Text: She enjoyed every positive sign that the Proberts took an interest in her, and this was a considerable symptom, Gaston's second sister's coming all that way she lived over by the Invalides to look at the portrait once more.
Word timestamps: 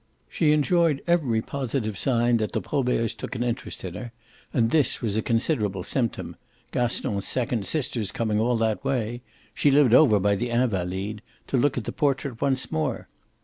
She 0.27 0.51
enjoyed 0.51 1.03
every 1.05 1.43
positive 1.43 1.95
sign 1.95 2.37
that 2.37 2.53
the 2.53 2.61
Proberts 2.61 3.13
took 3.13 3.35
an 3.35 3.43
interest 3.43 3.83
in 3.83 3.93
her, 3.93 4.11
and 4.51 4.71
this 4.71 4.99
was 4.99 5.15
a 5.15 5.21
considerable 5.21 5.83
symptom, 5.83 6.37
Gaston's 6.71 7.27
second 7.27 7.67
sister's 7.67 8.11
coming 8.11 8.39
all 8.39 8.57
that 8.57 8.83
way 8.83 9.21
she 9.53 9.69
lived 9.69 9.93
over 9.93 10.19
by 10.19 10.33
the 10.33 10.49
Invalides 10.49 11.21
to 11.45 11.55
look 11.57 11.77
at 11.77 11.83
the 11.83 11.91
portrait 11.91 12.41
once 12.41 12.71
more. 12.71 13.09